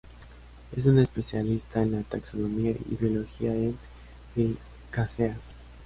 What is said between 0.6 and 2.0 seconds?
Es una especialista en